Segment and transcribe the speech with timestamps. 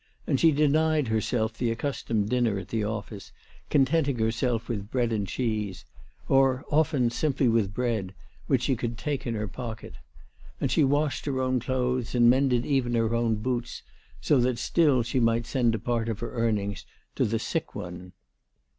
[0.25, 3.31] And she denied herself her accus tomed dinner at the office,
[3.69, 5.85] contenting herself with bread and cheese,
[6.27, 8.15] or often simply with bread,
[8.47, 9.93] which she could take in her pocket.
[10.59, 13.83] And she washed her own clothes and mended even her own boots,
[14.19, 16.83] so that still she might send a part of her earnings
[17.13, 18.13] to the sick one.